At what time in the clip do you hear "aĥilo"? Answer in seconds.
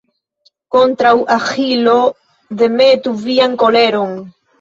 1.35-1.97